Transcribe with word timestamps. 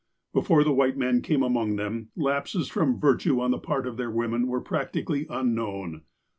Before 0.33 0.63
the 0.63 0.73
white 0.73 0.97
men 0.97 1.21
came 1.21 1.43
among 1.43 1.75
them, 1.75 2.09
lapses 2.15 2.69
from 2.69 2.99
virtue 2.99 3.39
on 3.39 3.51
the 3.51 3.59
part 3.59 3.85
of 3.85 3.97
their 3.97 4.09
women 4.09 4.47
were 4.47 4.59
practically 4.59 5.29
un 5.29 5.53
known. 5.53 6.01